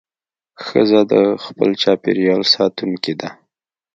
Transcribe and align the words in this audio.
ښځه 0.65 1.01
د 1.11 1.13
خپل 1.45 1.69
چاپېریال 1.81 2.41
ساتونکې 2.53 3.13
ده. 3.19 3.29